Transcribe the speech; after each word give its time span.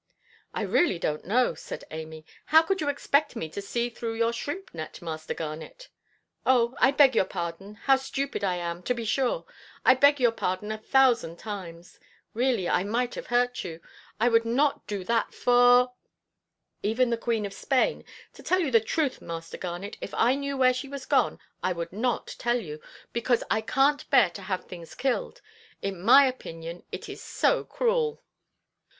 "I 0.55 0.63
really 0.63 0.99
donʼt 0.99 1.25
know," 1.25 1.53
said 1.53 1.83
Amy; 1.91 2.25
"how 2.45 2.63
could 2.63 2.81
you 2.81 2.89
expect 2.89 3.35
me 3.35 3.47
to 3.49 3.61
see 3.61 3.87
through 3.91 4.15
your 4.15 4.33
shrimp–net, 4.33 4.99
Master 4.99 5.35
Garnet?" 5.35 5.89
"Oh, 6.43 6.73
I 6.79 6.89
beg 6.89 7.15
your 7.15 7.25
pardon—how 7.25 7.97
stupid 7.97 8.43
I 8.43 8.55
am, 8.55 8.81
to 8.81 8.95
be 8.95 9.05
sure—I 9.05 9.93
beg 9.93 10.19
your 10.19 10.31
pardon 10.31 10.71
a 10.71 10.79
thousand 10.79 11.37
times; 11.37 11.99
really 12.33 12.67
I 12.67 12.83
might 12.83 13.13
have 13.13 13.27
hurt 13.27 13.63
you. 13.63 13.79
I 14.19 14.27
would 14.27 14.43
not 14.43 14.87
do 14.87 15.03
that 15.03 15.35
for——" 15.35 15.93
"Even 16.81 17.11
the 17.11 17.15
Queen 17.15 17.45
of 17.45 17.53
Spain. 17.53 18.03
To 18.33 18.41
tell 18.41 18.59
you 18.59 18.71
the 18.71 18.79
truth, 18.81 19.21
Master 19.21 19.55
Garnet, 19.59 19.97
if 20.01 20.15
I 20.15 20.33
knew 20.33 20.57
where 20.57 20.73
she 20.73 20.87
was 20.89 21.05
gone 21.05 21.37
I 21.61 21.73
would 21.73 21.93
not 21.93 22.25
tell 22.39 22.57
you, 22.59 22.81
because 23.13 23.43
I 23.51 23.61
canʼt 23.61 24.09
bear 24.09 24.31
to 24.31 24.41
have 24.41 24.65
things 24.65 24.95
killed. 24.95 25.41
In 25.83 26.01
my 26.01 26.25
opinion, 26.25 26.83
it 26.91 27.07
is 27.07 27.21
so 27.21 27.63
cruel." 27.63 28.23